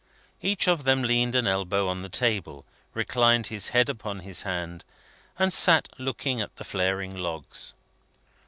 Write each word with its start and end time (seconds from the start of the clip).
Each 0.41 0.67
of 0.67 0.83
them 0.83 1.03
leaned 1.03 1.35
an 1.35 1.45
elbow 1.45 1.87
on 1.87 2.01
the 2.01 2.09
table, 2.09 2.65
reclined 2.95 3.45
his 3.53 3.67
head 3.67 3.87
upon 3.87 4.21
his 4.21 4.41
hand, 4.41 4.83
and 5.37 5.53
sat 5.53 5.89
looking 5.99 6.41
at 6.41 6.55
the 6.55 6.63
flaring 6.63 7.15
logs. 7.15 7.75